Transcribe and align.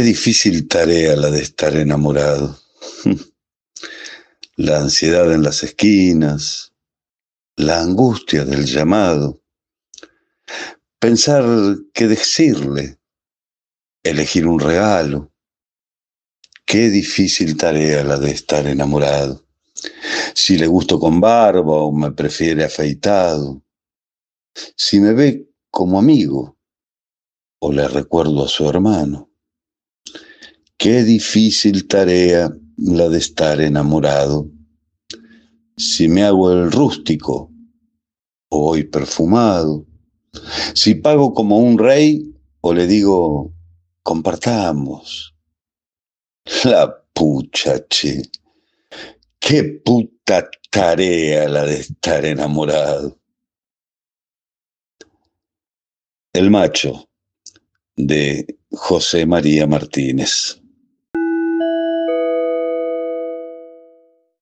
difícil 0.00 0.66
tarea 0.68 1.14
la 1.16 1.30
de 1.30 1.42
estar 1.42 1.76
enamorado. 1.76 2.58
La 4.56 4.78
ansiedad 4.78 5.32
en 5.32 5.42
las 5.42 5.62
esquinas, 5.62 6.72
la 7.56 7.80
angustia 7.80 8.44
del 8.44 8.66
llamado, 8.66 9.42
pensar 10.98 11.44
qué 11.94 12.06
decirle, 12.06 12.98
elegir 14.02 14.46
un 14.46 14.60
regalo. 14.60 15.32
Qué 16.64 16.90
difícil 16.90 17.56
tarea 17.56 18.04
la 18.04 18.18
de 18.18 18.30
estar 18.30 18.66
enamorado. 18.66 19.44
Si 20.34 20.56
le 20.56 20.66
gusto 20.66 20.98
con 20.98 21.20
barba 21.20 21.74
o 21.74 21.92
me 21.92 22.12
prefiere 22.12 22.64
afeitado. 22.64 23.62
Si 24.76 25.00
me 25.00 25.12
ve 25.12 25.48
como 25.70 25.98
amigo 25.98 26.56
o 27.58 27.72
le 27.72 27.88
recuerdo 27.88 28.44
a 28.44 28.48
su 28.48 28.68
hermano. 28.68 29.31
Qué 30.82 31.04
difícil 31.04 31.86
tarea 31.86 32.52
la 32.76 33.08
de 33.08 33.18
estar 33.18 33.60
enamorado. 33.60 34.50
Si 35.76 36.08
me 36.08 36.24
hago 36.24 36.50
el 36.50 36.72
rústico 36.72 37.52
o 38.48 38.60
voy 38.62 38.82
perfumado. 38.82 39.86
Si 40.74 40.96
pago 40.96 41.34
como 41.34 41.58
un 41.58 41.78
rey 41.78 42.34
o 42.62 42.74
le 42.74 42.88
digo, 42.88 43.54
compartamos. 44.02 45.36
La 46.64 46.92
pucha, 47.14 47.86
che. 47.86 48.20
Qué 49.38 49.62
puta 49.84 50.50
tarea 50.68 51.48
la 51.48 51.64
de 51.64 51.78
estar 51.78 52.24
enamorado. 52.24 53.20
El 56.32 56.50
macho 56.50 57.08
de 57.94 58.58
José 58.72 59.26
María 59.26 59.68
Martínez. 59.68 60.61